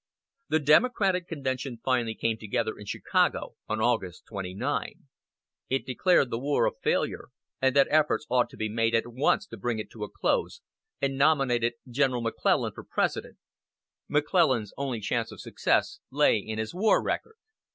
The 0.49 0.57
Democratic 0.57 1.27
convention 1.27 1.79
finally 1.85 2.15
came 2.15 2.39
together 2.39 2.75
in 2.75 2.87
Chicago 2.87 3.53
on 3.69 3.79
August 3.79 4.25
29. 4.25 4.95
It 5.69 5.85
declared 5.85 6.31
the 6.31 6.39
war 6.39 6.65
a 6.65 6.71
failure, 6.81 7.27
and 7.61 7.75
that 7.75 7.85
efforts 7.91 8.25
ought 8.27 8.49
to 8.49 8.57
be 8.57 8.67
made 8.67 8.95
at 8.95 9.03
once 9.05 9.45
to 9.45 9.57
bring 9.57 9.77
it 9.77 9.91
to 9.91 10.03
a 10.03 10.09
close, 10.09 10.61
and 11.03 11.19
nominated 11.19 11.73
General 11.87 12.21
McClellan 12.23 12.71
for 12.73 12.83
President 12.83 13.37
McClellan's 14.07 14.73
only 14.75 15.01
chance 15.01 15.31
of 15.31 15.39
success 15.39 15.99
lay 16.09 16.39
in 16.39 16.57
his 16.57 16.73
war 16.73 16.99
record. 17.03 17.35